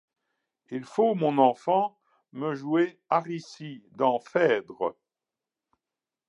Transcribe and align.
Il 0.71 0.83
faut, 0.83 1.13
mon 1.13 1.37
enfant, 1.37 1.99
me 2.33 2.55
jouer 2.55 2.99
Aricie, 3.11 3.83
dans 3.91 4.17
_Phèdre_! 4.17 4.95